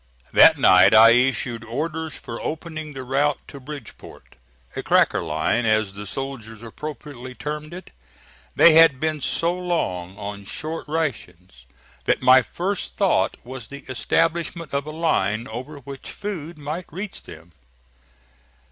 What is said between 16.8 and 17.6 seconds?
reach them.